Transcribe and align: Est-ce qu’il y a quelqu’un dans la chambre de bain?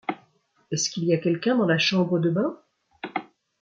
Est-ce 0.71 0.89
qu’il 0.89 1.03
y 1.03 1.13
a 1.13 1.19
quelqu’un 1.19 1.55
dans 1.57 1.67
la 1.67 1.77
chambre 1.77 2.17
de 2.17 2.31
bain? 2.31 2.57